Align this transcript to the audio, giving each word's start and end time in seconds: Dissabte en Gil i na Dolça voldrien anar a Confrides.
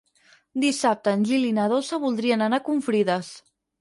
Dissabte 0.63 1.13
en 1.17 1.27
Gil 1.31 1.45
i 1.49 1.53
na 1.57 1.65
Dolça 1.73 1.99
voldrien 2.07 2.45
anar 2.47 2.61
a 2.63 2.67
Confrides. 2.71 3.31